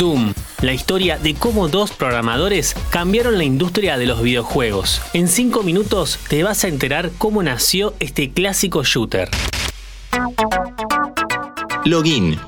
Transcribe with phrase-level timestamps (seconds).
[0.00, 0.32] Doom,
[0.62, 5.02] la historia de cómo dos programadores cambiaron la industria de los videojuegos.
[5.12, 9.28] En 5 minutos te vas a enterar cómo nació este clásico shooter.
[11.84, 12.38] Login.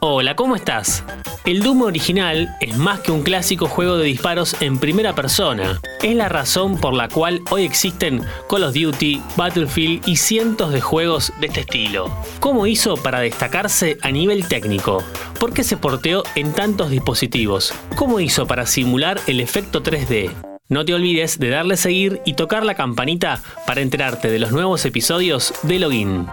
[0.00, 1.04] Hola, ¿cómo estás?
[1.48, 5.80] El Doom original es más que un clásico juego de disparos en primera persona.
[6.02, 8.20] Es la razón por la cual hoy existen
[8.50, 12.14] Call of Duty, Battlefield y cientos de juegos de este estilo.
[12.40, 15.02] ¿Cómo hizo para destacarse a nivel técnico?
[15.40, 17.72] ¿Por qué se porteó en tantos dispositivos?
[17.96, 20.30] ¿Cómo hizo para simular el efecto 3D?
[20.68, 24.84] No te olvides de darle seguir y tocar la campanita para enterarte de los nuevos
[24.84, 26.26] episodios de Login.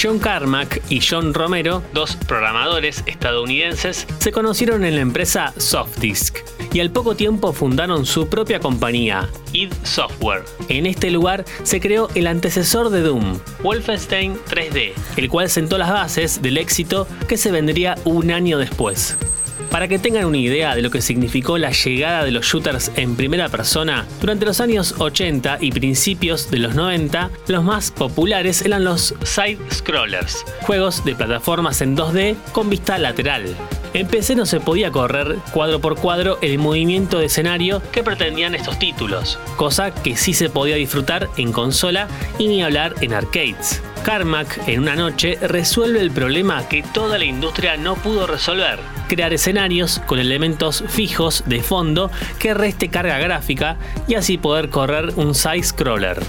[0.00, 6.38] John Carmack y John Romero, dos programadores estadounidenses, se conocieron en la empresa Softdisk
[6.72, 10.44] y al poco tiempo fundaron su propia compañía, id Software.
[10.70, 15.90] En este lugar se creó el antecesor de Doom, Wolfenstein 3D, el cual sentó las
[15.90, 19.18] bases del éxito que se vendría un año después.
[19.70, 23.14] Para que tengan una idea de lo que significó la llegada de los shooters en
[23.14, 28.82] primera persona, durante los años 80 y principios de los 90, los más populares eran
[28.82, 33.54] los side-scrollers, juegos de plataformas en 2D con vista lateral.
[33.94, 38.56] En PC no se podía correr cuadro por cuadro el movimiento de escenario que pretendían
[38.56, 43.82] estos títulos, cosa que sí se podía disfrutar en consola y ni hablar en arcades.
[44.04, 48.99] Carmack, en una noche, resuelve el problema que toda la industria no pudo resolver.
[49.10, 55.12] Crear escenarios con elementos fijos de fondo que reste carga gráfica y así poder correr
[55.16, 56.22] un side-scroller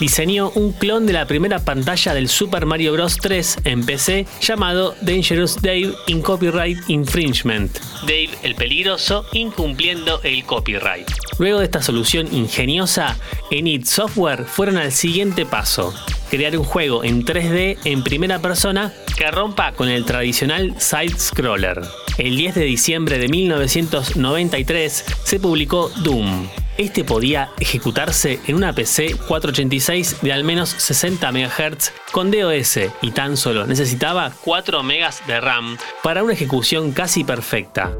[0.00, 3.18] diseñó un clon de la primera pantalla del Super Mario Bros.
[3.18, 7.78] 3 en PC llamado Dangerous Dave in Copyright Infringement.
[8.00, 11.08] Dave el peligroso incumpliendo el copyright.
[11.38, 13.16] Luego de esta solución ingeniosa,
[13.52, 15.94] en id Software fueron al siguiente paso.
[16.32, 21.82] Crear un juego en 3D en primera persona que rompa con el tradicional side-scroller.
[22.16, 29.16] El 10 de diciembre de 1993 se publicó Doom, este podía ejecutarse en una PC
[29.28, 35.38] 486 de al menos 60 MHz con DOS y tan solo necesitaba 4 MB de
[35.38, 37.92] RAM para una ejecución casi perfecta.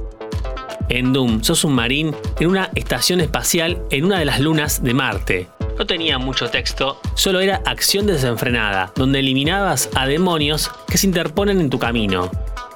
[0.89, 4.95] En Doom sos un marín en una estación espacial en una de las lunas de
[4.95, 5.49] Marte.
[5.83, 11.61] No tenía mucho texto, solo era acción desenfrenada, donde eliminabas a demonios que se interponen
[11.61, 12.31] en tu camino.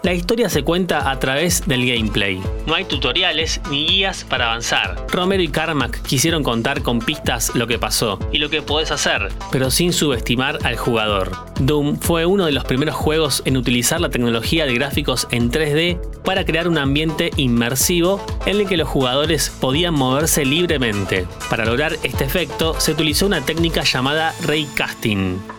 [0.06, 2.41] La historia se cuenta a través del gameplay.
[2.65, 5.05] No hay tutoriales ni guías para avanzar.
[5.11, 9.31] Romero y Carmack quisieron contar con pistas lo que pasó y lo que podés hacer,
[9.50, 11.33] pero sin subestimar al jugador.
[11.59, 15.99] Doom fue uno de los primeros juegos en utilizar la tecnología de gráficos en 3D
[16.22, 21.27] para crear un ambiente inmersivo en el que los jugadores podían moverse libremente.
[21.50, 25.56] Para lograr este efecto se utilizó una técnica llamada ray casting.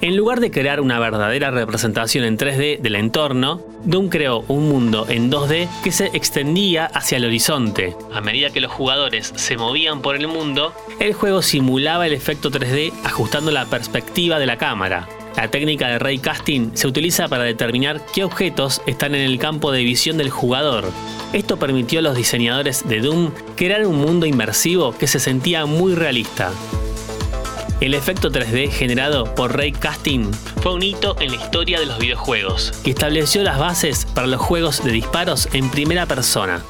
[0.00, 5.06] En lugar de crear una verdadera representación en 3D del entorno, Doom creó un mundo
[5.08, 7.96] en 2D que se extendía hacia el horizonte.
[8.12, 12.48] A medida que los jugadores se movían por el mundo, el juego simulaba el efecto
[12.48, 15.08] 3D ajustando la perspectiva de la cámara.
[15.36, 19.72] La técnica de ray casting se utiliza para determinar qué objetos están en el campo
[19.72, 20.92] de visión del jugador.
[21.32, 25.96] Esto permitió a los diseñadores de Doom crear un mundo inmersivo que se sentía muy
[25.96, 26.52] realista.
[27.80, 32.00] El efecto 3D generado por Ray Casting fue un hito en la historia de los
[32.00, 36.60] videojuegos, que estableció las bases para los juegos de disparos en primera persona.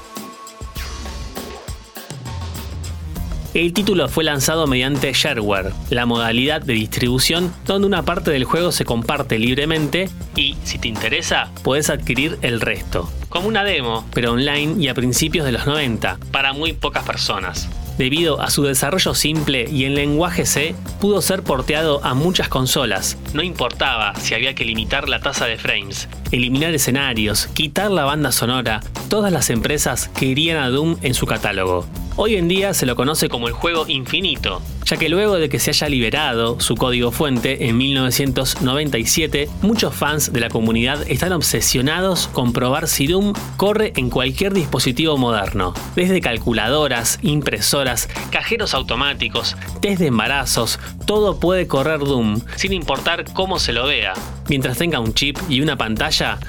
[3.54, 8.70] El título fue lanzado mediante shareware, la modalidad de distribución donde una parte del juego
[8.70, 13.10] se comparte libremente y, si te interesa, puedes adquirir el resto.
[13.30, 17.66] Como una demo, pero online y a principios de los 90, para muy pocas personas.
[17.98, 23.18] Debido a su desarrollo simple y en lenguaje C, pudo ser porteado a muchas consolas.
[23.34, 28.32] No importaba si había que limitar la tasa de frames, eliminar escenarios, quitar la banda
[28.32, 31.86] sonora, todas las empresas querían a Doom en su catálogo.
[32.20, 35.60] Hoy en día se lo conoce como el juego infinito, ya que luego de que
[35.60, 42.26] se haya liberado su código fuente en 1997, muchos fans de la comunidad están obsesionados
[42.26, 50.00] con probar si Doom corre en cualquier dispositivo moderno, desde calculadoras, impresoras, cajeros automáticos, test
[50.00, 54.14] de embarazos, todo puede correr Doom, sin importar cómo se lo vea.
[54.48, 55.76] Mientras tenga un chip y una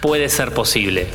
[0.01, 1.07] puede ser posible.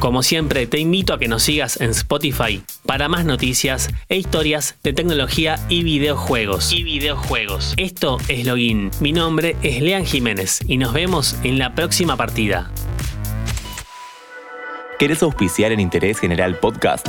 [0.00, 4.74] Como siempre, te invito a que nos sigas en Spotify para más noticias e historias
[4.82, 6.72] de tecnología y videojuegos.
[6.72, 7.74] Y videojuegos.
[7.76, 8.90] Esto es Login.
[8.98, 12.72] Mi nombre es Lean Jiménez y nos vemos en la próxima partida.
[14.98, 17.06] ¿Querés auspiciar en Interés General Podcast?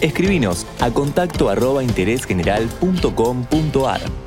[0.00, 4.23] Escribinos a contacto arroba interésgeneral.com.ar.